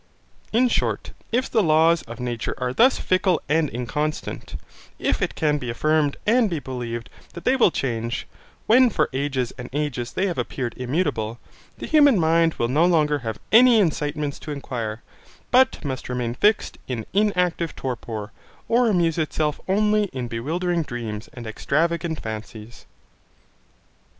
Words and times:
In 0.51 0.67
short, 0.67 1.11
if 1.31 1.47
the 1.47 1.61
laws 1.61 2.01
of 2.07 2.19
nature 2.19 2.55
are 2.57 2.73
thus 2.73 2.97
fickle 2.97 3.39
and 3.47 3.69
inconstant, 3.69 4.55
if 4.97 5.21
it 5.21 5.35
can 5.35 5.59
be 5.59 5.69
affirmed 5.69 6.17
and 6.25 6.49
be 6.49 6.57
believed 6.57 7.07
that 7.35 7.43
they 7.45 7.55
will 7.55 7.69
change, 7.69 8.25
when 8.65 8.89
for 8.89 9.11
ages 9.13 9.53
and 9.59 9.69
ages 9.73 10.13
they 10.13 10.25
have 10.25 10.39
appeared 10.39 10.73
immutable, 10.75 11.37
the 11.77 11.85
human 11.85 12.19
mind 12.19 12.55
will 12.55 12.67
no 12.67 12.83
longer 12.83 13.19
have 13.19 13.37
any 13.51 13.79
incitements 13.79 14.39
to 14.39 14.49
inquiry, 14.51 14.97
but 15.51 15.85
must 15.85 16.09
remain 16.09 16.33
fixed 16.33 16.79
in 16.87 17.05
inactive 17.13 17.75
torpor, 17.75 18.31
or 18.67 18.87
amuse 18.89 19.19
itself 19.19 19.61
only 19.67 20.05
in 20.05 20.27
bewildering 20.27 20.81
dreams 20.81 21.29
and 21.31 21.45
extravagant 21.45 22.19
fancies. 22.19 22.87